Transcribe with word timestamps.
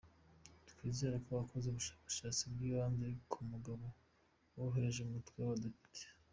Twizera 0.69 1.15
ko 1.23 1.29
wakoze 1.39 1.65
ubushakashatsi 1.67 2.43
bw’ibanze 2.53 3.07
ku 3.31 3.39
mugabo 3.51 3.85
woherereje 4.55 4.99
umutwe 5.03 5.33
w’abadepite.” 5.39 6.03